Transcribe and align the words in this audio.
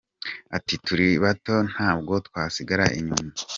ati, 0.57 0.75
Turi 0.85 1.07
bato 1.23 1.55
ntabwo 1.71 2.13
twasigara 2.27 2.85
inyuma. 2.99 3.29